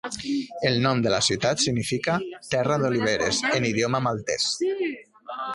El 0.69 0.77
nom 0.85 1.03
de 1.07 1.11
la 1.15 1.19
ciutat 1.27 1.61
significa 1.65 2.17
'terra 2.47 2.79
d'oliveres' 2.85 3.45
en 3.59 3.71
idioma 3.73 4.05
maltès. 4.11 4.53